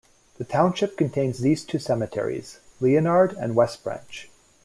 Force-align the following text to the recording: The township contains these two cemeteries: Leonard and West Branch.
The 0.39 0.45
township 0.45 0.97
contains 0.97 1.37
these 1.41 1.63
two 1.63 1.77
cemeteries: 1.77 2.57
Leonard 2.79 3.33
and 3.33 3.53
West 3.53 3.83
Branch. 3.83 4.29